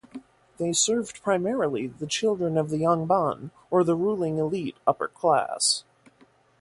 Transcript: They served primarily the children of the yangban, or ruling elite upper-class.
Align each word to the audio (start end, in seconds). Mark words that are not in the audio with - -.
They 0.57 0.73
served 0.73 1.21
primarily 1.21 1.85
the 1.85 2.07
children 2.07 2.57
of 2.57 2.71
the 2.71 2.79
yangban, 2.79 3.51
or 3.69 3.83
ruling 3.83 4.39
elite 4.39 4.77
upper-class. 4.87 5.83